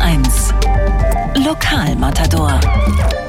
1. 0.00 0.54
Lokalmatador. 1.44 2.60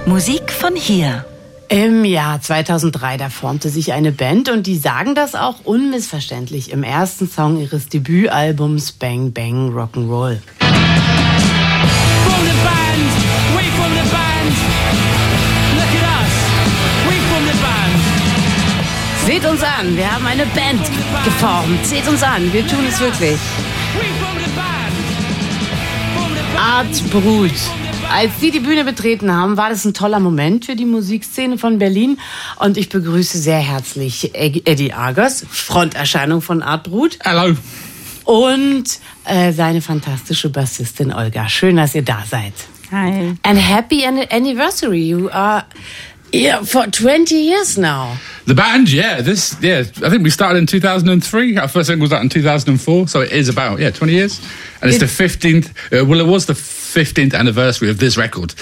Musik 0.06 0.52
von 0.52 0.76
hier. 0.76 1.26
Im 1.68 2.06
Jahr 2.06 2.42
2003, 2.42 3.18
da 3.18 3.30
formte 3.30 3.70
sich 3.70 3.94
eine 3.94 4.12
Band 4.12 4.50
und 4.50 4.68
die 4.68 4.78
sagen 4.78 5.16
das 5.16 5.36
auch 5.36 5.56
unmissverständlich 5.64 6.72
im 6.72 6.84
ersten 6.84 7.30
Song 7.30 7.60
ihres 7.60 7.90
Debütalbums 7.90 8.92
Bang 8.94 9.34
Bang 9.34 9.72
Rock'n'Roll. 9.76 10.38
Seht 19.26 19.46
uns 19.46 19.62
an, 19.64 19.96
wir 19.96 20.12
haben 20.12 20.26
eine 20.26 20.46
Band 20.48 20.82
geformt. 21.24 21.86
Seht 21.86 22.08
uns 22.08 22.24
an, 22.24 22.52
wir 22.52 22.68
tun 22.68 22.86
es 22.88 23.00
wirklich. 23.00 23.38
Art 26.60 27.10
Brut. 27.10 27.54
Als 28.12 28.42
sie 28.42 28.52
die 28.52 28.60
Bühne 28.60 28.84
betreten 28.84 29.32
haben, 29.34 29.56
war 29.56 29.70
das 29.70 29.86
ein 29.86 29.94
toller 29.94 30.20
Moment 30.20 30.66
für 30.66 30.76
die 30.76 30.86
Musikszene 30.86 31.58
von 31.58 31.80
Berlin. 31.80 32.20
Und 32.58 32.76
ich 32.76 32.90
begrüße 32.90 33.38
sehr 33.38 33.60
herzlich 33.60 34.36
Eddie 34.36 34.92
Argos, 34.92 35.46
Fronterscheinung 35.50 36.42
von 36.42 36.62
Art 36.62 36.84
Brut. 36.84 37.18
Hallo. 37.24 37.56
Und 38.26 39.00
äh, 39.24 39.54
seine 39.54 39.82
fantastische 39.82 40.50
Bassistin 40.50 41.14
Olga. 41.14 41.48
Schön, 41.48 41.78
dass 41.78 41.96
ihr 41.96 42.04
da 42.04 42.26
seid. 42.30 42.54
Hi. 42.92 43.36
And 43.44 43.58
happy 43.58 44.06
anniversary. 44.06 45.04
You 45.04 45.30
are 45.30 45.64
Yeah, 46.32 46.64
for 46.64 46.86
20 46.86 47.36
years 47.36 47.78
now. 47.78 48.18
The 48.46 48.56
band, 48.56 48.92
yeah, 48.92 49.22
this, 49.22 49.56
yeah, 49.62 49.80
I 49.80 50.10
think 50.10 50.24
we 50.24 50.30
started 50.30 50.60
in 50.60 50.66
2003. 50.66 51.58
Our 51.58 51.68
first 51.68 51.88
single 51.88 52.04
was 52.04 52.14
out 52.14 52.22
in 52.22 52.30
2004, 52.30 53.08
so 53.08 53.22
it 53.22 53.32
is 53.32 53.50
about, 53.50 53.80
yeah, 53.80 53.90
20 53.90 54.14
years. 54.14 54.40
And 54.82 54.90
it's 54.90 55.00
the 55.00 55.06
15th, 55.06 55.70
uh, 55.92 56.06
well, 56.06 56.20
it 56.20 56.28
was 56.28 56.46
the 56.46 56.54
15th 56.54 57.34
anniversary 57.34 57.90
of 57.90 58.00
this 58.00 58.18
record 58.18 58.54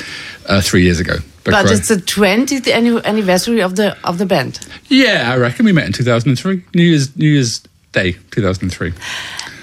uh, 0.47 0.61
three 0.61 0.83
years 0.83 0.99
ago. 0.99 1.17
But, 1.43 1.51
but 1.51 1.71
it's 1.71 1.87
the 1.87 1.95
20th 1.95 3.03
anniversary 3.05 3.61
of 3.61 3.77
the 3.77 3.97
of 4.05 4.17
the 4.17 4.25
band. 4.25 4.59
Yeah, 4.87 5.31
I 5.31 5.37
reckon 5.37 5.65
we 5.65 5.71
met 5.71 5.85
in 5.85 5.93
2003, 5.93 6.61
New 6.75 6.83
Year's 6.83 7.15
New 7.15 7.29
Year's 7.29 7.61
Day, 7.93 8.17
2003. 8.31 8.93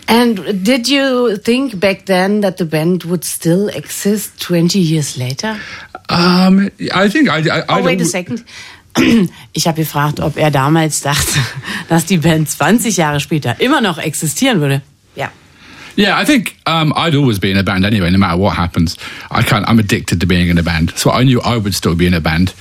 And 0.06 0.64
did 0.64 0.88
you 0.88 1.36
think 1.36 1.80
back 1.80 2.06
then 2.06 2.40
that 2.42 2.58
the 2.58 2.64
band 2.64 3.04
would 3.04 3.24
still 3.24 3.68
exist 3.68 4.40
20 4.40 4.78
years 4.78 5.16
later? 5.16 5.58
Um, 6.08 6.70
I 6.94 7.08
think 7.08 7.30
I, 7.30 7.38
I, 7.38 7.60
I 7.60 7.80
oh, 7.80 7.82
wait 7.82 8.00
a 8.00 8.04
second. 8.04 8.44
Ich 9.52 9.66
habe 9.66 9.82
gefragt, 9.82 10.20
ob 10.20 10.36
er 10.36 10.52
damals 10.52 11.00
dachte, 11.00 11.40
dass 11.88 12.06
die 12.06 12.18
Band 12.18 12.48
20 12.48 12.96
Jahre 12.96 13.18
später 13.18 13.60
immer 13.60 13.80
noch 13.80 13.98
existieren 13.98 14.60
würde. 14.60 14.82
Ja. 15.16 15.30
Yeah, 15.96 16.20
I 16.20 16.24
think 16.24 16.54
um, 16.66 16.92
I'd 16.92 17.16
always 17.16 17.40
be 17.40 17.50
in 17.50 17.56
a 17.56 17.62
band 17.62 17.84
anyway, 17.84 18.10
no 18.10 18.18
matter 18.18 18.38
what 18.38 18.56
happens. 18.56 18.96
I 19.30 19.42
can't. 19.42 19.66
I'm 19.68 19.80
addicted 19.80 20.20
to 20.20 20.26
being 20.26 20.48
in 20.48 20.58
a 20.58 20.62
band, 20.62 20.92
so 20.96 21.10
I 21.10 21.24
knew 21.24 21.40
I 21.40 21.56
would 21.56 21.74
still 21.74 21.96
be 21.96 22.06
in 22.06 22.14
a 22.14 22.20
band 22.20 22.54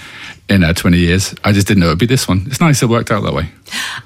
in 0.49 0.63
uh, 0.63 0.73
20 0.73 0.97
years. 0.97 1.36
I 1.44 1.52
just 1.52 1.67
didn't 1.67 1.81
know 1.81 1.88
it'd 1.88 1.99
be 1.99 2.08
this 2.08 2.27
one. 2.27 2.44
It's 2.47 2.59
nice 2.59 2.81
it 2.83 2.89
worked 2.89 3.11
out 3.11 3.23
that 3.23 3.33
way. 3.33 3.49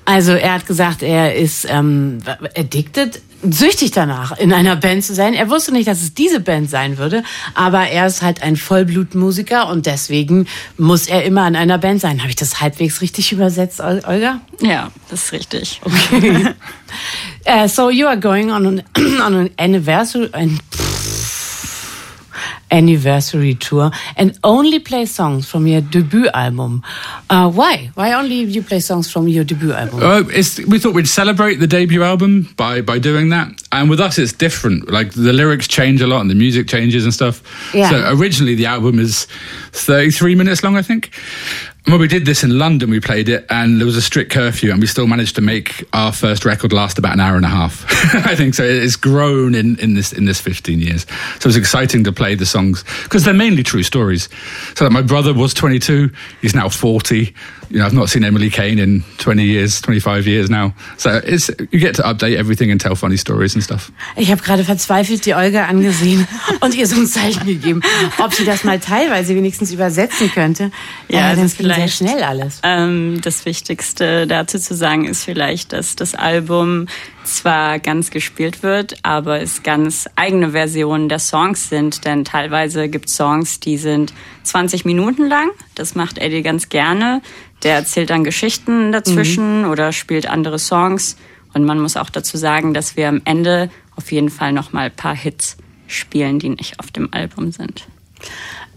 Also 0.05 0.33
er 0.33 0.53
hat 0.53 0.65
gesagt, 0.65 1.03
er 1.03 1.35
ist 1.35 1.65
ähm, 1.69 2.19
addicted 2.55 3.21
süchtig 3.43 3.91
danach, 3.91 4.37
in 4.37 4.51
einer 4.51 4.75
Band 4.75 5.03
zu 5.03 5.13
sein. 5.13 5.33
Er 5.33 5.49
wusste 5.49 5.71
nicht, 5.71 5.87
dass 5.87 6.01
es 6.01 6.13
diese 6.13 6.39
Band 6.39 6.69
sein 6.69 6.97
würde, 6.97 7.23
aber 7.53 7.87
er 7.87 8.07
ist 8.07 8.21
halt 8.21 8.41
ein 8.41 8.55
Vollblutmusiker 8.55 9.69
und 9.69 9.85
deswegen 9.85 10.47
muss 10.77 11.07
er 11.07 11.23
immer 11.23 11.47
in 11.47 11.55
einer 11.55 11.77
Band 11.77 12.01
sein. 12.01 12.19
Habe 12.19 12.29
ich 12.29 12.35
das 12.35 12.61
halbwegs 12.61 13.01
richtig 13.01 13.31
übersetzt, 13.31 13.79
Olga? 13.79 14.41
Ja, 14.61 14.91
das 15.09 15.25
ist 15.25 15.31
richtig. 15.33 15.81
Okay. 15.83 16.47
uh, 17.47 17.67
so 17.67 17.89
you 17.89 18.07
are 18.07 18.19
going 18.19 18.51
on 18.51 18.65
an, 18.65 18.83
on 19.21 19.35
an 19.35 19.49
anniversary. 19.57 20.29
Ein, 20.31 20.59
anniversary 22.71 23.55
tour 23.55 23.91
and 24.15 24.37
only 24.43 24.79
play 24.79 25.05
songs 25.05 25.49
from 25.49 25.67
your 25.67 25.81
debut 25.81 26.27
album. 26.33 26.83
Uh, 27.29 27.49
why? 27.49 27.91
Why 27.95 28.13
only 28.13 28.35
you 28.35 28.61
play 28.61 28.79
songs 28.79 29.11
from 29.11 29.27
your 29.27 29.43
debut 29.43 29.73
album? 29.73 29.99
Uh, 30.01 30.23
we 30.67 30.79
thought 30.79 30.93
we'd 30.93 31.07
celebrate 31.07 31.55
the 31.55 31.67
debut 31.67 32.03
album 32.03 32.53
by 32.57 32.81
by 32.81 32.99
doing 32.99 33.29
that, 33.29 33.61
and 33.71 33.89
with 33.89 33.99
us 33.99 34.17
it's 34.17 34.33
different. 34.33 34.91
Like 34.91 35.13
the 35.13 35.33
lyrics 35.33 35.67
change 35.67 36.01
a 36.01 36.07
lot 36.07 36.21
and 36.21 36.29
the 36.29 36.35
music 36.35 36.67
changes 36.67 37.03
and 37.03 37.13
stuff. 37.13 37.41
Yeah. 37.73 37.89
So 37.89 38.19
originally 38.19 38.55
the 38.55 38.65
album 38.65 38.99
is 38.99 39.27
thirty 39.71 40.11
three 40.11 40.35
minutes 40.35 40.63
long, 40.63 40.77
I 40.77 40.81
think. 40.81 41.11
When 41.87 42.01
we 42.01 42.09
did 42.09 42.25
this 42.25 42.43
in 42.43 42.59
London, 42.59 42.89
we 42.89 42.99
played 42.99 43.29
it, 43.29 43.45
and 43.49 43.79
there 43.79 43.85
was 43.85 43.95
a 43.95 44.01
strict 44.01 44.29
curfew, 44.29 44.71
and 44.71 44.81
we 44.81 44.87
still 44.87 45.07
managed 45.07 45.35
to 45.35 45.41
make 45.41 45.85
our 45.93 46.11
first 46.11 46.43
record 46.43 46.73
last 46.73 46.97
about 46.97 47.13
an 47.13 47.21
hour 47.21 47.37
and 47.37 47.45
a 47.45 47.49
half. 47.49 47.85
I 48.27 48.35
think 48.35 48.55
so. 48.55 48.63
It's 48.65 48.97
grown 48.97 49.55
in, 49.55 49.79
in 49.79 49.93
this 49.93 50.11
in 50.11 50.25
this 50.25 50.41
fifteen 50.41 50.81
years. 50.81 51.05
So 51.39 51.47
it's 51.47 51.55
exciting 51.57 52.03
to 52.03 52.11
play 52.11 52.35
the 52.35 52.45
songs 52.45 52.83
because 53.03 53.23
they're 53.23 53.33
mainly 53.33 53.63
true 53.63 53.83
stories. 53.83 54.27
So 54.75 54.83
like 54.83 54.91
my 54.91 55.01
brother 55.01 55.33
was 55.33 55.53
twenty 55.53 55.79
two; 55.79 56.11
he's 56.41 56.53
now 56.53 56.67
forty. 56.67 57.33
You 57.69 57.79
know, 57.79 57.85
I've 57.85 57.93
not 57.93 58.09
seen 58.09 58.23
Emily 58.23 58.49
Kane 58.49 58.79
in 58.79 59.03
twenty 59.17 59.43
years, 59.43 59.81
twenty 59.81 59.99
five 59.99 60.25
years 60.25 60.49
now. 60.49 60.73
So 60.97 61.09
it's 61.23 61.49
you 61.71 61.79
get 61.79 61.95
to 61.95 62.03
update 62.03 62.37
everything 62.37 62.71
and 62.71 62.79
tell 62.79 62.95
funny 62.95 63.17
stories 63.17 63.55
and 63.55 63.63
stuff. 63.63 63.91
Ich 64.15 64.31
habe 64.31 64.41
gerade 64.41 64.63
verzweifelt 64.63 65.25
die 65.25 65.33
Olga 65.33 65.65
angesehen 65.65 66.27
und 66.61 66.75
ihr 66.75 66.87
so 66.87 66.95
ein 66.95 67.07
Zeichen 67.07 67.45
gegeben, 67.45 67.81
ob 68.19 68.33
sie 68.33 68.45
das 68.45 68.63
mal 68.63 68.79
teilweise 68.79 69.35
wenigstens 69.35 69.71
übersetzen 69.73 70.31
könnte. 70.31 70.71
Ja, 71.09 71.33
äh, 71.33 71.35
das 71.35 71.57
ging 71.57 71.73
sehr 71.73 71.87
schnell 71.87 72.23
alles. 72.23 72.61
Ähm, 72.63 73.19
das 73.21 73.45
Wichtigste 73.45 74.27
dazu 74.27 74.59
zu 74.59 74.75
sagen 74.75 75.05
ist 75.05 75.23
vielleicht, 75.23 75.73
dass 75.73 75.95
das 75.95 76.15
Album 76.15 76.87
zwar 77.27 77.79
ganz 77.79 78.11
gespielt 78.11 78.63
wird, 78.63 78.97
aber 79.03 79.41
es 79.41 79.63
ganz 79.63 80.09
eigene 80.15 80.51
Versionen 80.51 81.09
der 81.09 81.19
Songs 81.19 81.69
sind, 81.69 82.05
denn 82.05 82.25
teilweise 82.25 82.89
gibt 82.89 83.09
es 83.09 83.15
Songs, 83.15 83.59
die 83.59 83.77
sind 83.77 84.13
20 84.43 84.85
Minuten 84.85 85.27
lang. 85.27 85.49
Das 85.75 85.95
macht 85.95 86.17
Eddie 86.17 86.41
ganz 86.41 86.69
gerne. 86.69 87.21
Der 87.63 87.75
erzählt 87.75 88.09
dann 88.09 88.23
Geschichten 88.23 88.91
dazwischen 88.91 89.63
mhm. 89.63 89.69
oder 89.69 89.91
spielt 89.91 90.27
andere 90.27 90.59
Songs. 90.59 91.17
Und 91.53 91.65
man 91.65 91.79
muss 91.79 91.97
auch 91.97 92.09
dazu 92.09 92.37
sagen, 92.37 92.73
dass 92.73 92.97
wir 92.97 93.09
am 93.09 93.21
Ende 93.25 93.69
auf 93.95 94.11
jeden 94.11 94.29
Fall 94.29 94.53
noch 94.53 94.73
mal 94.73 94.85
ein 94.85 94.95
paar 94.95 95.15
Hits 95.15 95.57
spielen, 95.87 96.39
die 96.39 96.49
nicht 96.49 96.79
auf 96.79 96.91
dem 96.91 97.13
Album 97.13 97.51
sind. 97.51 97.87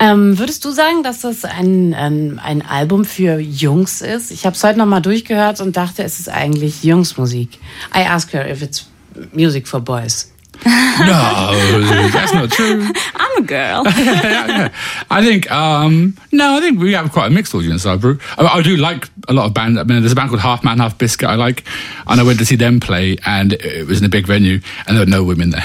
Ähm, 0.03 0.39
würdest 0.39 0.65
du 0.65 0.71
sagen, 0.71 1.03
dass 1.03 1.21
das 1.21 1.45
ein, 1.45 1.93
ein, 1.93 2.39
ein 2.39 2.63
Album 2.63 3.05
für 3.05 3.39
Jungs 3.39 4.01
ist? 4.01 4.31
Ich 4.31 4.47
habe 4.47 4.57
es 4.57 4.65
heute 4.65 4.79
noch 4.79 4.87
mal 4.87 5.01
durchgehört 5.01 5.61
und 5.61 5.77
dachte, 5.77 6.03
es 6.03 6.19
ist 6.19 6.31
eigentlich 6.31 6.83
Jungsmusik. 6.83 7.59
I 7.95 8.07
ask 8.07 8.33
her 8.33 8.51
if 8.51 8.63
it's 8.63 8.87
music 9.33 9.69
for 9.69 9.79
boys. 9.79 10.33
no, 10.67 12.11
that's 12.13 12.33
not 12.35 12.51
true. 12.51 12.87
I'm 13.15 13.43
a 13.43 13.47
girl. 13.47 13.83
I 13.87 15.23
think 15.25 15.51
um, 15.51 16.17
no, 16.33 16.57
I 16.57 16.61
think 16.61 16.81
we 16.81 16.93
have 16.93 17.11
quite 17.13 17.29
a 17.29 17.31
mixed 17.31 17.55
audience. 17.55 17.87
I, 17.87 17.95
I, 17.95 18.19
I 18.39 18.63
do 18.63 18.77
like 18.77 19.09
a 19.29 19.33
lot 19.33 19.47
of 19.47 19.55
bands. 19.55 19.79
I 19.79 19.85
mean, 19.85 20.01
there's 20.01 20.13
a 20.13 20.17
band 20.17 20.31
called 20.31 20.43
Half 20.43 20.65
Man 20.65 20.79
Half 20.79 20.99
Biscuit. 20.99 21.29
I 21.29 21.35
like, 21.35 21.65
and 22.07 22.21
I 22.21 22.23
went 22.23 22.39
to 22.41 22.47
see 22.47 22.57
them 22.57 22.81
play, 22.81 23.17
and 23.25 23.55
it 23.55 23.87
was 23.87 24.01
in 24.01 24.05
a 24.05 24.09
big 24.11 24.27
venue, 24.27 24.61
and 24.87 24.97
there 24.97 25.05
were 25.05 25.11
no 25.11 25.25
women 25.25 25.51
there. 25.51 25.65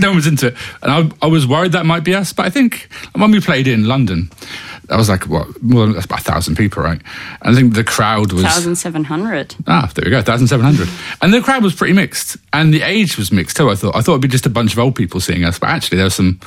no 0.00 0.08
one 0.08 0.16
was 0.16 0.26
into 0.26 0.48
it, 0.48 0.56
and 0.82 1.12
I, 1.22 1.26
I 1.26 1.28
was 1.28 1.46
worried 1.46 1.72
that 1.72 1.86
might 1.86 2.04
be 2.04 2.14
us. 2.14 2.32
But 2.32 2.46
I 2.46 2.50
think 2.50 2.88
when 3.14 3.30
we 3.30 3.40
played 3.40 3.66
in 3.66 3.86
London, 3.86 4.30
that 4.88 4.96
was 4.96 5.08
like 5.08 5.26
what 5.28 5.62
more 5.62 5.86
than, 5.86 5.96
about 5.96 6.20
a 6.20 6.22
thousand 6.22 6.56
people, 6.56 6.82
right? 6.82 7.00
And 7.42 7.56
I 7.56 7.58
think 7.58 7.74
the 7.74 7.84
crowd 7.84 8.32
was 8.32 8.42
thousand 8.42 8.76
seven 8.76 9.04
hundred. 9.04 9.54
Ah, 9.66 9.90
there 9.94 10.04
we 10.04 10.10
go, 10.10 10.22
thousand 10.22 10.48
seven 10.48 10.64
hundred. 10.64 10.88
and 11.20 11.32
the 11.32 11.40
crowd 11.40 11.62
was 11.62 11.74
pretty 11.74 11.94
mixed, 11.94 12.36
and 12.52 12.72
the 12.72 12.82
age 12.82 13.16
was 13.16 13.32
mixed 13.32 13.56
too. 13.56 13.70
I 13.70 13.74
thought 13.74 13.96
I 13.96 14.00
thought 14.00 14.12
it'd 14.12 14.22
be 14.22 14.28
just 14.28 14.46
a 14.46 14.50
bunch 14.50 14.72
of 14.72 14.78
old 14.78 14.94
people 14.94 15.20
seeing 15.20 15.44
us, 15.44 15.58
but 15.58 15.70
actually 15.70 15.96
there 15.96 16.04
was 16.04 16.14
some 16.14 16.38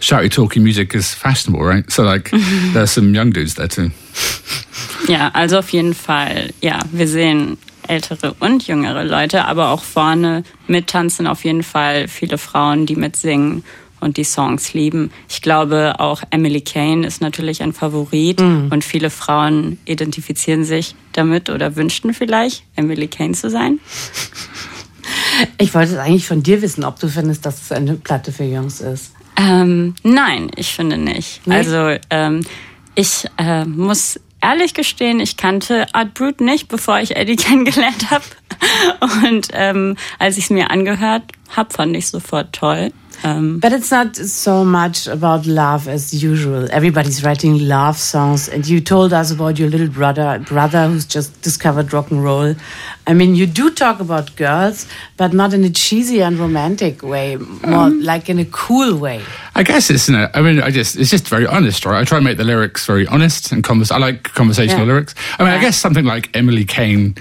shouty 0.00 0.30
talking 0.30 0.64
music 0.64 0.94
is 0.94 1.14
fashionable, 1.14 1.64
right? 1.64 1.90
So 1.90 2.02
like 2.02 2.30
there's 2.72 2.90
some 2.90 3.14
young 3.14 3.30
dudes 3.30 3.54
there 3.54 3.68
too. 3.68 3.90
Ja, 5.08 5.30
also 5.34 5.58
auf 5.58 5.70
jeden 5.70 5.94
Fall. 5.94 6.50
Ja, 6.60 6.80
wir 6.92 7.06
sehen 7.06 7.58
ältere 7.88 8.34
und 8.38 8.66
jüngere 8.66 9.04
Leute, 9.04 9.44
aber 9.44 9.70
auch 9.70 9.82
vorne 9.82 10.44
mittanzen 10.68 11.26
auf 11.26 11.44
jeden 11.44 11.62
Fall 11.62 12.08
viele 12.08 12.38
Frauen, 12.38 12.86
die 12.86 12.96
mitsingen 12.96 13.64
und 14.00 14.16
die 14.16 14.24
Songs 14.24 14.72
lieben. 14.74 15.10
Ich 15.28 15.42
glaube, 15.42 15.94
auch 15.98 16.22
Emily 16.30 16.60
Kane 16.60 17.06
ist 17.06 17.20
natürlich 17.20 17.62
ein 17.62 17.72
Favorit 17.72 18.40
Mhm. 18.40 18.68
und 18.72 18.84
viele 18.84 19.10
Frauen 19.10 19.78
identifizieren 19.84 20.64
sich 20.64 20.94
damit 21.12 21.50
oder 21.50 21.76
wünschten 21.76 22.14
vielleicht, 22.14 22.64
Emily 22.76 23.08
Kane 23.08 23.32
zu 23.32 23.50
sein. 23.50 23.78
Ich 25.58 25.74
wollte 25.74 25.92
es 25.92 25.98
eigentlich 25.98 26.26
von 26.26 26.42
dir 26.42 26.60
wissen, 26.62 26.84
ob 26.84 26.98
du 27.00 27.08
findest, 27.08 27.46
dass 27.46 27.62
es 27.62 27.72
eine 27.72 27.94
Platte 27.94 28.30
für 28.32 28.44
Jungs 28.44 28.80
ist. 28.80 29.12
Ähm, 29.36 29.94
nein, 30.02 30.50
ich 30.56 30.72
finde 30.74 30.98
nicht. 30.98 31.46
Nicht? 31.46 31.56
Also 31.56 31.98
ähm, 32.10 32.44
ich 32.94 33.24
äh, 33.38 33.64
muss 33.64 34.20
ehrlich 34.42 34.74
gestehen, 34.74 35.18
ich 35.20 35.36
kannte 35.36 35.86
Art 35.94 36.14
Brute 36.14 36.44
nicht, 36.44 36.68
bevor 36.68 37.00
ich 37.00 37.16
Eddie 37.16 37.36
kennengelernt 37.36 38.10
habe. 38.10 38.24
Und 39.26 39.48
ähm, 39.52 39.96
als 40.18 40.36
ich 40.36 40.44
es 40.44 40.50
mir 40.50 40.70
angehört 40.70 41.22
habe, 41.56 41.72
fand 41.72 41.96
ich 41.96 42.08
sofort 42.08 42.52
toll. 42.52 42.92
Ähm, 43.22 43.60
But 43.60 43.72
it's 43.72 43.90
not 43.90 44.16
so 44.16 44.64
much 44.64 45.06
about 45.06 45.44
love 45.46 45.88
as 45.88 46.12
usual. 46.14 46.68
Everybody's 46.70 47.22
writing 47.22 47.58
love 47.68 47.98
songs, 47.98 48.48
and 48.48 48.66
you 48.66 48.80
told 48.80 49.12
us 49.12 49.30
about 49.30 49.58
your 49.58 49.68
little 49.68 49.88
brother, 49.88 50.38
brother 50.38 50.88
who's 50.88 51.04
just 51.04 51.40
discovered 51.42 51.92
rock 51.92 52.10
and 52.10 52.22
roll. 52.24 52.54
I 53.06 53.12
mean, 53.14 53.34
you 53.34 53.46
do 53.46 53.70
talk 53.70 54.00
about 54.00 54.36
girls, 54.36 54.86
but 55.16 55.32
not 55.32 55.52
in 55.52 55.64
a 55.64 55.70
cheesy 55.70 56.22
and 56.22 56.38
romantic 56.38 57.02
way, 57.02 57.36
more 57.36 57.88
Um, 57.88 58.00
like 58.02 58.28
in 58.30 58.38
a 58.38 58.44
cool 58.46 58.96
way. 58.96 59.20
I 59.60 59.62
guess 59.62 59.90
it's. 59.90 60.08
No, 60.08 60.26
I 60.32 60.40
mean, 60.40 60.62
I 60.62 60.70
just 60.70 60.96
it's 60.96 61.10
just 61.10 61.28
very 61.28 61.46
honest, 61.46 61.84
right? 61.84 62.00
I 62.00 62.04
try 62.04 62.16
and 62.16 62.24
make 62.24 62.38
the 62.38 62.44
lyrics 62.44 62.86
very 62.86 63.06
honest 63.06 63.52
and 63.52 63.62
convers. 63.62 63.90
I 63.90 63.98
like 63.98 64.22
conversational 64.22 64.86
Yeah. 64.86 64.92
lyrics. 64.92 65.14
I 65.38 65.44
mean, 65.44 65.52
I 65.52 65.60
guess 65.60 65.76
something 65.76 66.06
like 66.06 66.34
Emily 66.34 66.64
Kane, 66.64 67.14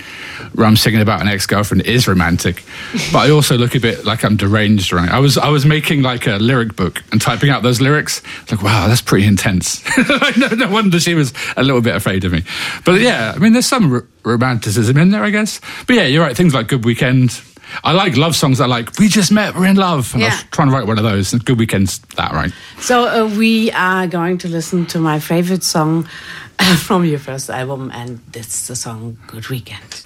where 0.54 0.66
I'm 0.66 0.78
singing 0.78 1.02
about 1.02 1.20
an 1.20 1.28
ex 1.28 1.46
girlfriend, 1.46 1.86
is 1.86 2.08
romantic, 2.08 2.64
but 3.12 3.28
I 3.28 3.30
also 3.32 3.58
look 3.58 3.76
a 3.76 3.80
bit 3.82 4.06
like 4.06 4.24
I'm 4.24 4.38
deranged, 4.38 4.94
right? 4.94 5.10
I 5.12 5.20
was 5.20 5.38
I 5.38 5.50
was 5.50 5.66
making 5.66 6.02
like 6.02 6.28
a 6.28 6.38
lyric 6.38 6.78
book 6.78 7.04
and 7.12 7.20
typing 7.22 7.50
out 7.50 7.62
those 7.62 7.82
lyrics. 7.82 8.22
Like, 8.50 8.64
wow, 8.64 8.88
that's 8.88 9.02
pretty 9.02 9.28
intense. 9.28 9.84
no, 10.38 10.48
no 10.56 10.72
wonder 10.72 10.98
she 11.02 11.16
was 11.16 11.34
a 11.58 11.64
little 11.64 11.82
bit 11.82 11.94
afraid 11.94 12.24
of 12.24 12.32
me. 12.32 12.44
But 12.86 13.02
yeah, 13.02 13.34
I 13.36 13.40
mean, 13.40 13.52
there's 13.52 13.66
some 13.68 13.92
r- 13.92 14.06
romanticism 14.24 14.98
in 14.98 15.10
there, 15.12 15.26
I 15.26 15.30
guess. 15.30 15.60
But 15.88 15.98
yeah, 15.98 16.04
you're 16.06 16.24
right. 16.24 16.38
Things 16.38 16.54
like 16.54 16.68
Good 16.70 16.86
Weekend. 16.86 17.42
I 17.84 17.92
like 17.94 18.18
love 18.18 18.36
songs 18.36 18.58
that 18.58 18.66
are 18.66 18.68
like, 18.68 18.98
we 19.00 19.08
just 19.08 19.32
met, 19.32 19.56
we're 19.56 19.68
in 19.68 19.76
love. 19.76 20.14
And 20.14 20.24
I 20.24 20.28
was 20.28 20.44
trying 20.52 20.70
to 20.70 20.74
write 20.74 20.88
one 20.88 20.98
of 20.98 21.04
those. 21.04 21.34
Good 21.34 21.58
Weekend's 21.58 22.00
that, 22.16 22.32
right? 22.32 22.52
So 22.80 23.08
uh, 23.08 23.28
we 23.38 23.72
are 23.72 24.08
going 24.08 24.38
to 24.40 24.48
listen 24.48 24.86
to 24.88 25.00
my 25.00 25.20
favorite 25.20 25.64
song 25.64 26.04
from 26.78 27.06
your 27.06 27.20
first 27.20 27.50
album, 27.50 27.92
and 27.94 28.20
it's 28.34 28.68
the 28.68 28.76
song 28.76 29.18
"Good 29.28 29.48
Weekend." 29.50 30.06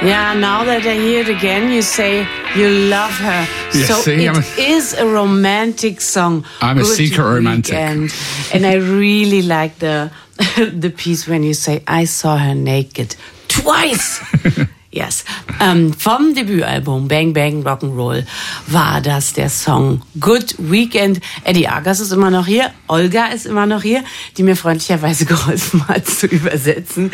Yeah, 0.00 0.32
now 0.34 0.62
that 0.62 0.86
I 0.86 0.94
hear 0.94 1.22
it 1.22 1.28
again, 1.28 1.72
you 1.72 1.82
say 1.82 2.24
you 2.58 2.68
love 2.90 3.12
her. 3.12 3.46
Yeah, 3.74 3.86
so 3.86 3.94
see, 4.02 4.26
it 4.26 4.36
a- 4.36 4.60
is 4.60 4.94
a 4.94 5.06
romantic 5.06 6.00
song. 6.00 6.44
I'm 6.60 6.78
a 6.78 6.84
secret 6.84 7.22
romantic. 7.24 7.72
Weekend. 7.74 8.14
And 8.52 8.66
I 8.66 8.74
really 8.74 9.42
like 9.42 9.78
the 9.78 10.10
the 10.84 10.90
piece 10.90 11.26
when 11.28 11.42
you 11.42 11.54
say 11.54 11.82
I 11.86 12.04
saw 12.06 12.36
her 12.36 12.54
naked 12.54 13.16
twice. 13.48 14.20
Yes. 14.90 15.24
Ähm, 15.60 15.92
vom 15.92 16.34
Debütalbum 16.34 17.08
Bang 17.08 17.34
Bang 17.34 17.62
Rock'n'Roll 17.62 18.24
war 18.68 19.02
das 19.02 19.34
der 19.34 19.50
Song 19.50 20.00
Good 20.18 20.54
Weekend. 20.58 21.20
Eddie 21.44 21.68
Argas 21.68 22.00
ist 22.00 22.10
immer 22.10 22.30
noch 22.30 22.46
hier, 22.46 22.70
Olga 22.86 23.26
ist 23.26 23.44
immer 23.44 23.66
noch 23.66 23.82
hier, 23.82 24.02
die 24.38 24.42
mir 24.42 24.56
freundlicherweise 24.56 25.24
geholfen 25.26 25.86
hat 25.88 26.06
zu 26.06 26.26
übersetzen. 26.26 27.10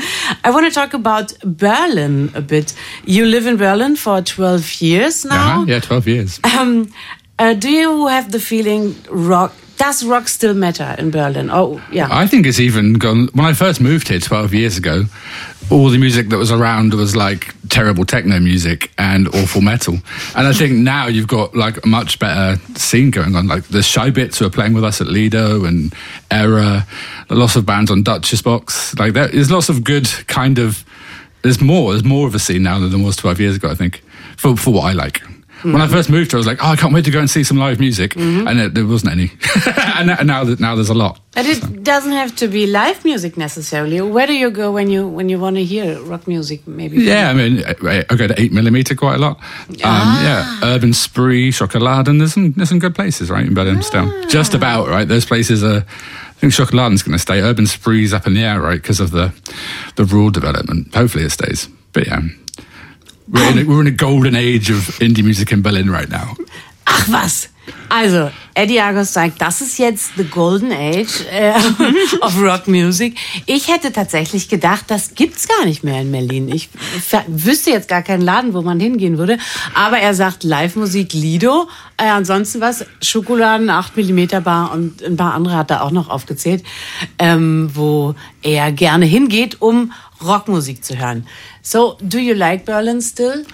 I 0.47 0.50
want 0.50 0.73
to 0.73 0.81
talk 0.81 0.94
about 0.94 1.35
Berlin 1.43 2.31
a 2.35 2.41
bit. 2.41 2.75
You 3.05 3.25
live 3.25 3.47
in 3.47 3.56
Berlin 3.56 3.97
for 3.97 4.25
12 4.25 4.81
years 4.81 5.25
now. 5.25 5.32
Uh-huh. 5.32 5.65
Yeah, 5.67 5.81
12 5.81 6.06
years. 6.06 6.41
Um, 6.44 6.88
uh, 7.41 7.55
do 7.55 7.69
you 7.69 8.06
have 8.06 8.31
the 8.31 8.38
feeling 8.38 8.94
rock 9.11 9.50
does 9.77 10.05
rock 10.05 10.29
still 10.29 10.55
matter 10.55 10.94
in 10.99 11.11
Berlin? 11.11 11.50
Oh, 11.50 11.81
yeah. 11.91 12.09
I 12.11 12.27
think 12.27 12.47
it's 12.47 12.61
even 12.61 12.94
gone. 12.94 13.29
When 13.35 13.44
I 13.44 13.53
first 13.53 13.81
moved 13.81 14.09
here 14.09 14.20
12 14.20 14.55
years 14.55 14.79
ago, 14.79 15.05
all 15.71 15.89
the 15.89 15.99
music 15.99 16.29
that 16.29 16.37
was 16.37 16.51
around 16.51 16.95
was 16.95 17.17
like 17.17 17.55
terrible 17.69 18.05
techno 18.05 18.39
music 18.39 18.93
and 18.99 19.29
awful 19.29 19.61
metal. 19.61 19.95
And 20.37 20.47
I 20.47 20.53
think 20.53 20.73
hmm. 20.73 20.85
now 20.85 21.07
you've 21.07 21.29
got 21.29 21.55
like 21.55 21.85
a 21.85 21.89
much 21.89 22.19
better 22.19 22.61
scene 22.79 23.11
going 23.11 23.35
on. 23.35 23.47
Like 23.47 23.65
the 23.65 23.83
Shy 23.83 24.11
Bits 24.11 24.39
who 24.39 24.47
are 24.47 24.51
playing 24.51 24.75
with 24.75 24.85
us 24.85 25.01
at 25.01 25.07
Lido 25.07 25.65
and 25.65 25.95
Era, 26.31 26.87
lots 27.31 27.57
of 27.57 27.67
bands 27.67 27.91
on 27.91 28.03
Duchess 28.03 28.43
Box. 28.43 28.97
Like 28.99 29.15
there, 29.15 29.29
there's 29.29 29.51
lots 29.51 29.69
of 29.69 29.85
good 29.85 30.09
kind 30.27 30.59
of. 30.59 30.85
There's 31.43 31.61
more. 31.61 31.93
There's 31.93 32.05
more 32.05 32.27
of 32.27 32.35
a 32.35 32.39
scene 32.39 32.63
now 32.63 32.79
than 32.79 32.91
there 32.91 33.05
was 33.05 33.17
12 33.17 33.41
years 33.41 33.57
ago. 33.57 33.71
I 33.71 33.75
think 33.75 34.03
for 34.37 34.57
for 34.57 34.73
what 34.73 34.85
I 34.85 34.93
like. 34.93 35.23
When 35.73 35.81
I 35.81 35.89
first 35.89 36.11
moved, 36.11 36.31
here, 36.31 36.37
I 36.37 36.41
was 36.41 36.47
like, 36.47 36.63
"Oh, 36.63 36.69
I 36.69 36.77
can't 36.77 36.93
wait 36.93 37.05
to 37.07 37.11
go 37.11 37.21
and 37.21 37.31
see 37.31 37.43
some 37.43 37.57
live 37.57 37.81
music," 37.81 38.15
mm-hmm. 38.15 38.47
and 38.47 38.61
it, 38.61 38.75
there 38.75 38.87
wasn't 38.87 39.13
any. 39.13 39.33
and 39.97 40.07
now- 40.09 40.23
now, 40.23 40.45
that 40.45 40.61
now 40.61 40.75
there's 40.75 40.91
a 40.91 40.95
lot. 40.95 41.21
But 41.33 41.47
it 41.47 41.83
doesn't 41.83 42.13
have 42.13 42.37
to 42.37 42.49
be 42.49 42.67
live 42.67 43.05
music 43.05 43.37
necessarily. 43.37 44.01
Where 44.01 44.27
do 44.27 44.35
you 44.35 44.51
go 44.51 44.71
when 44.71 44.89
you 44.91 45.09
when 45.09 45.29
you 45.29 45.39
want 45.39 45.57
to 45.57 45.65
hear 45.65 46.01
rock 46.03 46.29
music? 46.29 46.67
Maybe. 46.67 46.99
Yeah, 46.99 47.31
I 47.31 47.35
mean, 47.35 47.65
I 47.65 48.05
I 48.09 48.15
go 48.15 48.27
to 48.27 48.41
eight 48.41 48.53
millimeter 48.53 48.95
quite 48.95 49.17
a 49.17 49.19
lot. 49.19 49.39
Um, 49.69 49.77
ah. 49.85 50.23
Yeah, 50.23 50.75
Urban 50.75 50.93
Spree, 50.93 51.51
Schokoladen. 51.51 52.19
There's 52.19 52.35
some 52.35 52.53
there's 52.53 52.69
some 52.69 52.79
good 52.79 52.95
places 52.95 53.31
right 53.31 53.47
in 53.47 53.55
Berlin 53.55 53.83
still. 53.83 54.07
Ah. 54.07 54.27
Just 54.29 54.55
about 54.55 54.89
right. 54.89 55.09
Those 55.09 55.27
places 55.27 55.63
are. 55.65 55.85
I 55.85 56.47
think 56.47 56.53
Schokoladen's 56.53 57.03
going 57.03 57.15
to 57.15 57.19
stay. 57.19 57.41
Urban 57.41 57.67
Spree's 57.67 58.13
up 58.13 58.27
in 58.27 58.35
the 58.35 58.43
air 58.45 58.61
right 58.61 58.81
because 58.81 59.01
of 59.01 59.11
the 59.11 59.33
the 59.97 60.05
rural 60.05 60.31
development. 60.31 60.95
Hopefully 60.95 61.25
it 61.25 61.31
stays. 61.31 61.69
But 61.93 62.07
yeah, 62.07 62.21
we're 63.29 63.50
in 63.50 63.59
a, 63.59 63.65
we're 63.65 63.81
in 63.81 63.87
a 63.87 63.91
golden 63.91 64.35
age 64.35 64.71
of 64.71 64.99
indie 65.00 65.25
music 65.25 65.53
in 65.53 65.62
Berlin 65.62 65.91
right 65.91 66.11
now. 66.11 66.37
Ach 66.87 67.09
was. 67.09 67.49
Also, 67.88 68.31
Eddie 68.55 68.81
Argos 68.81 69.12
sagt, 69.12 69.41
das 69.41 69.61
ist 69.61 69.79
jetzt 69.79 70.17
the 70.17 70.25
golden 70.25 70.73
age 70.73 71.25
äh, 71.31 71.55
of 72.21 72.41
rock 72.41 72.67
music. 72.67 73.17
Ich 73.47 73.69
hätte 73.69 73.93
tatsächlich 73.93 74.49
gedacht, 74.49 74.85
das 74.88 75.15
gibt's 75.15 75.49
gar 75.49 75.65
nicht 75.65 75.85
mehr 75.85 76.00
in 76.00 76.11
Berlin. 76.11 76.49
Ich 76.49 76.69
wüsste 77.29 77.71
jetzt 77.71 77.88
gar 77.88 78.03
keinen 78.03 78.23
Laden, 78.23 78.53
wo 78.53 78.62
man 78.62 78.81
hingehen 78.81 79.17
würde. 79.17 79.38
Aber 79.75 79.99
er 79.99 80.15
sagt 80.15 80.44
Live-Musik 80.44 81.12
Lido. 81.12 81.69
Äh, 81.96 82.05
ansonsten 82.05 82.61
was? 82.61 82.85
Schokoladen, 83.02 83.70
8mm 83.70 84.41
Bar 84.41 84.73
und 84.73 85.02
ein 85.02 85.17
paar 85.17 85.35
andere 85.35 85.56
hat 85.56 85.70
er 85.70 85.82
auch 85.82 85.93
noch 85.93 86.08
aufgezählt, 86.08 86.64
ähm, 87.19 87.70
wo 87.73 88.14
er 88.43 88.73
gerne 88.73 89.06
hingeht, 89.06 89.61
um 89.61 89.93
Rockmusik 90.25 90.85
zu 90.85 90.99
hören. 90.99 91.26
So, 91.62 91.96
do 92.00 92.19
you 92.19 92.35
like 92.35 92.64
Berlin 92.64 93.00
still? 93.00 93.46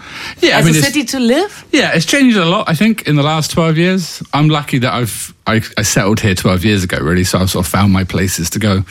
Yeah, 0.43 0.57
I 0.57 0.61
As 0.61 0.65
mean, 0.65 0.77
a 0.77 0.83
city 0.83 1.05
to 1.05 1.19
live? 1.19 1.65
Yeah, 1.73 1.95
it's 1.95 2.07
changed 2.07 2.37
a 2.37 2.45
lot. 2.45 2.69
I 2.69 2.75
think 2.75 3.07
in 3.07 3.17
the 3.17 3.23
last 3.23 3.53
twelve 3.53 3.77
years, 3.77 4.23
I'm 4.33 4.49
lucky 4.49 4.79
that 4.81 4.93
I've 4.93 5.35
I, 5.47 5.63
I 5.79 5.83
settled 5.83 6.21
here 6.21 6.35
twelve 6.35 6.65
years 6.65 6.83
ago. 6.83 6.99
Really, 6.99 7.25
so 7.25 7.39
I've 7.39 7.51
sort 7.51 7.67
of 7.67 7.71
found 7.71 7.93
my 7.93 8.05
places 8.05 8.51
to 8.51 8.59
go, 8.59 8.85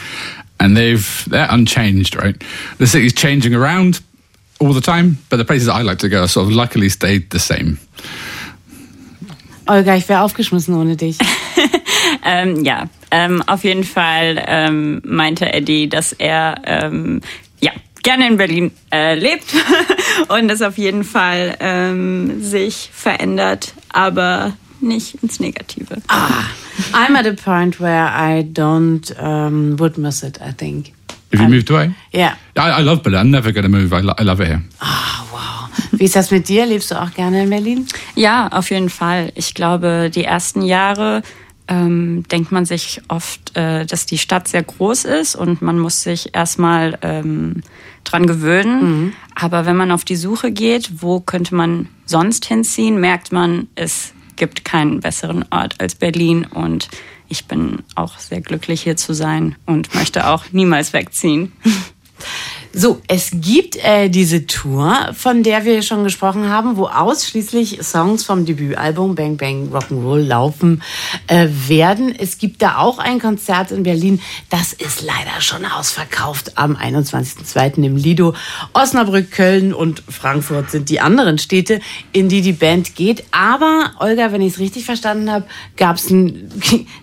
and 0.60 0.78
they've 0.78 1.26
they're 1.30 1.48
unchanged. 1.50 2.16
Right, 2.16 2.42
the 2.78 2.88
city's 2.88 3.14
changing 3.14 3.56
around 3.56 4.00
all 4.60 4.74
the 4.74 4.82
time, 4.82 5.18
but 5.30 5.38
the 5.38 5.46
places 5.46 5.68
I 5.68 5.82
like 5.82 6.00
to 6.00 6.10
go 6.10 6.26
sort 6.28 6.48
of 6.48 6.54
luckily 6.54 6.90
stayed 6.90 7.30
the 7.32 7.40
same. 7.40 7.80
Olga, 9.70 9.96
ich 9.96 10.10
wäre 10.10 10.22
aufgeschmissen 10.22 10.76
ohne 10.76 10.96
dich. 10.96 11.18
Ähm, 12.26 12.64
ja, 12.66 12.90
ähm, 13.12 13.42
auf 13.46 13.64
jeden 13.64 13.84
Fall 13.84 14.44
ähm, 14.48 15.02
meinte 15.06 15.54
Eddie, 15.54 15.88
dass 15.88 16.12
er 16.12 16.56
ähm, 16.66 17.22
ja 17.62 17.72
gerne 18.04 18.28
in 18.28 18.38
Berlin 18.38 18.72
äh, 18.92 19.16
lebt 19.16 19.46
und 20.28 20.50
es 20.50 20.62
auf 20.62 20.78
jeden 20.78 21.04
Fall 21.04 21.56
ähm, 21.60 22.42
sich 22.42 22.90
verändert, 22.92 23.74
aber 23.94 24.54
nicht 24.82 25.22
ins 25.22 25.40
Negative. 25.40 26.02
Ah, 26.08 26.44
I'm 26.94 27.16
at 27.16 27.28
a 27.28 27.34
point 27.34 27.80
where 27.80 28.08
I 28.10 28.44
don't 28.44 29.12
um, 29.22 29.80
would 29.80 29.98
miss 29.98 30.24
it, 30.24 30.40
I 30.42 30.52
think. 30.52 30.92
Have 31.32 31.44
you 31.44 31.50
moved 31.50 31.70
away? 31.70 31.92
Yeah. 32.14 32.36
I, 32.58 32.82
I 32.82 32.84
love 32.84 33.04
Berlin. 33.04 33.20
I'm 33.20 33.32
never 33.32 33.52
going 33.52 33.64
to 33.64 33.70
move. 33.70 33.94
I, 33.94 34.02
lo- 34.02 34.16
I 34.18 34.24
love 34.24 34.42
it 34.42 34.48
here. 34.48 34.64
Ah. 34.82 35.19
Wie 36.00 36.06
ist 36.06 36.16
das 36.16 36.32
mit 36.32 36.48
dir? 36.48 36.66
Lebst 36.66 36.92
du 36.92 37.02
auch 37.02 37.12
gerne 37.12 37.44
in 37.44 37.50
Berlin? 37.50 37.86
Ja, 38.16 38.48
auf 38.48 38.72
jeden 38.72 38.90
Fall. 38.90 39.34
Ich 39.36 39.54
glaube, 39.54 40.10
die 40.10 40.24
ersten 40.24 40.62
Jahre 40.62 41.24
ähm, 41.68 42.24
denkt 42.32 42.54
man 42.54 42.64
sich 42.64 43.02
oft, 43.10 43.56
äh, 43.58 43.86
dass 43.86 44.06
die 44.06 44.18
Stadt 44.18 44.48
sehr 44.48 44.64
groß 44.64 45.04
ist 45.04 45.36
und 45.36 45.62
man 45.62 45.78
muss 45.78 46.02
sich 46.02 46.34
erstmal 46.34 46.98
ähm, 47.02 47.64
dran 48.06 48.28
gewöhnen. 48.28 49.14
Aber 49.36 49.66
wenn 49.66 49.76
man 49.76 49.92
auf 49.92 50.06
die 50.06 50.16
Suche 50.16 50.54
geht, 50.54 51.02
wo 51.02 51.20
könnte 51.20 51.54
man 51.54 51.90
sonst 52.06 52.46
hinziehen, 52.46 53.02
merkt 53.02 53.34
man, 53.34 53.68
es 53.76 54.14
gibt 54.38 54.64
keinen 54.64 55.02
besseren 55.02 55.44
Ort 55.52 55.76
als 55.82 55.96
Berlin 55.96 56.46
und 56.46 56.88
ich 57.28 57.46
bin 57.46 57.84
auch 57.96 58.20
sehr 58.20 58.40
glücklich 58.40 58.84
hier 58.84 58.96
zu 58.96 59.14
sein 59.14 59.58
und 59.66 59.94
möchte 59.96 60.28
auch 60.28 60.46
niemals 60.54 60.94
wegziehen. 60.94 61.52
So, 62.72 63.02
es 63.08 63.32
gibt 63.34 63.84
äh, 63.84 64.10
diese 64.10 64.46
Tour, 64.46 65.10
von 65.14 65.42
der 65.42 65.66
wir 65.66 65.82
schon 65.82 66.04
gesprochen 66.04 66.50
haben, 66.50 66.78
wo 66.78 66.86
ausschließlich 66.86 67.80
Songs 67.82 68.24
vom 68.24 68.46
Debütalbum 68.46 69.16
Bang 69.16 69.38
Bang 69.38 69.72
Rock'n'Roll 69.74 70.20
laufen 70.28 70.84
äh, 71.26 71.48
werden. 71.68 72.14
Es 72.16 72.38
gibt 72.38 72.62
da 72.62 72.78
auch 72.78 73.00
ein 73.00 73.20
Konzert 73.20 73.72
in 73.72 73.82
Berlin. 73.82 74.22
Das 74.52 74.74
ist 74.74 75.02
leider 75.02 75.42
schon 75.42 75.66
ausverkauft 75.66 76.60
am 76.60 76.76
21.02. 76.76 77.84
im 77.84 77.96
Lido. 77.96 78.36
Osnabrück, 78.74 79.32
Köln 79.32 79.74
und 79.74 80.04
Frankfurt 80.08 80.70
sind 80.70 80.90
die 80.90 81.00
anderen 81.00 81.40
Städte, 81.40 81.80
in 82.12 82.30
die 82.30 82.42
die 82.42 82.54
Band 82.54 82.96
geht. 82.96 83.24
Aber, 83.32 83.94
Olga, 84.00 84.32
wenn 84.32 84.42
ich 84.42 84.54
es 84.54 84.60
richtig 84.60 84.86
verstanden 84.86 85.32
habe, 85.32 85.46
gab 85.76 85.96
es 85.96 86.12
ein, 86.12 86.52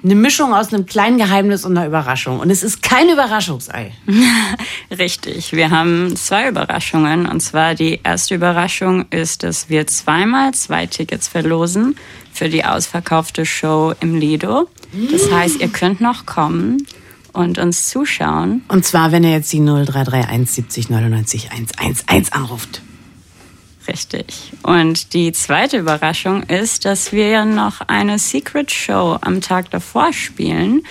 eine 0.05 0.15
Mischung 0.27 0.55
aus 0.55 0.73
einem 0.73 0.87
kleinen 0.87 1.19
Geheimnis 1.19 1.65
und 1.65 1.77
einer 1.77 1.89
Überraschung. 1.89 2.39
Und 2.39 2.51
es 2.51 2.63
ist 2.63 2.85
kein 2.85 3.09
Überraschungsei. 3.09 3.91
Richtig, 4.97 5.56
wir 5.57 5.71
haben 5.71 6.15
zwei 6.17 6.49
Überraschungen. 6.49 7.27
Und 7.27 7.41
zwar 7.41 7.75
die 7.75 8.01
erste 8.03 8.35
Überraschung 8.35 9.07
ist, 9.11 9.43
dass 9.43 9.69
wir 9.69 9.87
zweimal 9.87 10.55
zwei 10.55 10.87
Tickets 10.87 11.29
verlosen 11.29 11.97
für 12.33 12.49
die 12.49 12.65
ausverkaufte 12.65 13.47
Show 13.47 13.95
im 14.01 14.15
Lido. 14.15 14.69
Das 15.11 15.31
heißt, 15.31 15.61
ihr 15.61 15.69
könnt 15.69 16.01
noch 16.01 16.27
kommen 16.27 16.87
und 17.33 17.59
uns 17.59 17.89
zuschauen. 17.89 18.63
Und 18.69 18.85
zwar, 18.85 19.13
wenn 19.13 19.25
ihr 19.25 19.31
jetzt 19.31 19.53
die 19.53 19.61
0331 19.61 20.51
70 20.51 20.91
99 20.91 21.51
111 21.51 22.33
anruft. 22.33 22.83
Richtig. 23.89 24.53
Und 24.63 25.13
die 25.13 25.33
zweite 25.33 25.79
Überraschung 25.79 26.43
ist, 26.45 26.85
dass 26.85 27.13
wir 27.13 27.45
noch 27.45 27.83
eine 27.83 28.19
Secret 28.19 28.71
Show 28.71 29.17
am 29.21 29.41
Tag 29.41 29.71
davor 29.71 30.13
spielen. 30.13 30.83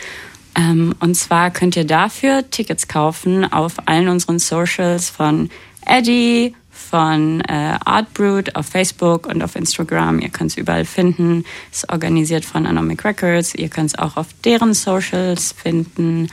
Ähm, 0.55 0.95
und 0.99 1.15
zwar 1.15 1.51
könnt 1.51 1.75
ihr 1.75 1.85
dafür 1.85 2.49
Tickets 2.49 2.87
kaufen 2.87 3.51
auf 3.51 3.87
allen 3.87 4.07
unseren 4.07 4.39
Socials 4.39 5.09
von 5.09 5.49
Eddie, 5.85 6.55
von 6.69 7.41
äh, 7.41 7.77
Artbrute 7.83 8.55
auf 8.55 8.67
Facebook 8.67 9.27
und 9.27 9.43
auf 9.43 9.55
Instagram. 9.55 10.19
Ihr 10.19 10.29
könnt 10.29 10.51
es 10.51 10.57
überall 10.57 10.85
finden. 10.85 11.45
Ist 11.71 11.89
organisiert 11.91 12.45
von 12.45 12.65
Anomic 12.65 13.03
Records. 13.03 13.55
Ihr 13.55 13.69
könnt 13.69 13.91
es 13.91 13.97
auch 13.97 14.17
auf 14.17 14.27
deren 14.43 14.73
Socials 14.73 15.53
finden. 15.53 16.29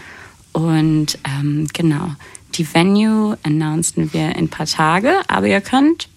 Und 0.52 1.19
ähm, 1.25 1.69
genau, 1.73 2.11
die 2.55 2.75
Venue 2.75 3.38
announcen 3.43 4.12
wir 4.12 4.31
in 4.37 4.45
ein 4.45 4.49
paar 4.49 4.67
Tage, 4.67 5.14
aber 5.29 5.47
ihr 5.47 5.61
könnt 5.61 6.09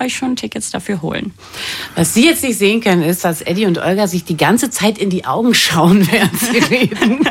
euch 0.00 0.16
schon 0.16 0.34
Tickets 0.34 0.70
dafür 0.70 1.02
holen. 1.02 1.32
Was 1.94 2.14
Sie 2.14 2.26
jetzt 2.26 2.42
nicht 2.42 2.58
sehen 2.58 2.80
können, 2.80 3.02
ist, 3.02 3.24
dass 3.24 3.42
Eddie 3.42 3.66
und 3.66 3.78
Olga 3.78 4.08
sich 4.08 4.24
die 4.24 4.36
ganze 4.36 4.70
Zeit 4.70 4.98
in 4.98 5.10
die 5.10 5.24
Augen 5.24 5.54
schauen, 5.54 6.06
während 6.10 6.38
sie 6.38 6.58
reden. 6.58 7.28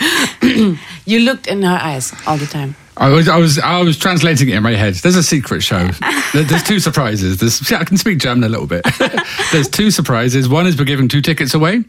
you 1.06 1.20
looked 1.20 1.46
in 1.46 1.62
her 1.62 1.78
eyes 1.80 2.14
all 2.26 2.36
the 2.36 2.46
time. 2.46 2.76
I 2.96 3.08
was, 3.08 3.28
I 3.28 3.38
was, 3.38 3.58
I 3.58 3.82
was 3.82 3.98
translating 3.98 4.48
it 4.48 4.54
in 4.54 4.62
my 4.62 4.72
head. 4.72 4.94
There's 4.94 5.16
a 5.16 5.22
secret 5.22 5.62
show. 5.62 5.88
There's 6.32 6.62
two 6.62 6.78
surprises. 6.78 7.38
There's, 7.38 7.72
I 7.72 7.82
can 7.82 7.96
speak 7.96 8.18
German 8.18 8.44
a 8.44 8.48
little 8.48 8.68
bit. 8.68 8.86
There's 9.52 9.68
two 9.68 9.90
surprises. 9.90 10.48
One 10.48 10.68
is 10.68 10.78
we're 10.78 10.84
giving 10.84 11.08
two 11.08 11.20
tickets 11.20 11.54
away, 11.54 11.82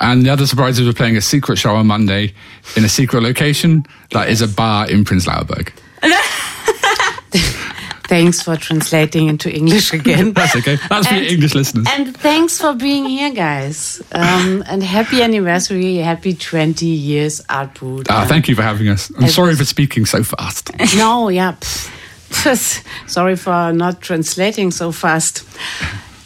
and 0.00 0.24
the 0.24 0.30
other 0.30 0.46
surprise 0.46 0.78
is 0.78 0.86
we're 0.86 0.94
playing 0.94 1.18
a 1.18 1.20
secret 1.20 1.58
show 1.58 1.74
on 1.74 1.86
Monday 1.86 2.32
in 2.74 2.84
a 2.86 2.88
secret 2.88 3.22
location 3.22 3.84
that 4.12 4.30
is 4.30 4.40
a 4.40 4.48
bar 4.48 4.90
in 4.90 5.04
Prince 5.04 5.26
Lauerberg. 5.26 5.72
Thanks 8.10 8.42
for 8.42 8.56
translating 8.56 9.28
into 9.28 9.48
English 9.54 9.92
again. 9.92 10.32
That's 10.34 10.56
okay. 10.56 10.78
That's 10.88 11.06
for 11.06 11.14
your 11.14 11.30
English 11.32 11.54
listeners. 11.54 11.86
And 11.96 12.16
thanks 12.16 12.58
for 12.60 12.74
being 12.74 13.06
here, 13.06 13.30
guys. 13.32 14.02
Um, 14.10 14.64
and 14.66 14.82
happy 14.82 15.22
anniversary, 15.22 15.94
happy 15.98 16.34
20 16.34 16.86
years 16.86 17.40
Artboot. 17.48 18.06
Ah, 18.10 18.24
thank 18.26 18.48
you 18.48 18.56
for 18.56 18.62
having 18.62 18.88
us. 18.88 19.12
I'm 19.16 19.28
sorry 19.28 19.50
was- 19.50 19.58
for 19.58 19.64
speaking 19.64 20.06
so 20.06 20.24
fast. 20.24 20.72
No, 20.96 21.28
yeah. 21.28 21.54
Sorry 23.06 23.36
for 23.36 23.72
not 23.72 24.00
translating 24.00 24.72
so 24.72 24.90
fast. 24.92 25.44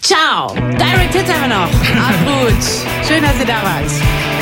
Ciao. 0.00 0.54
Direct 0.54 1.14
Hits 1.14 1.30
haben 1.30 1.42
wir 1.42 1.48
noch. 1.48 1.70
Artboot. 1.70 2.62
Schön, 3.06 3.22
dass 3.22 3.38
ihr 3.38 3.46
da 3.46 3.62
wart. 3.62 4.33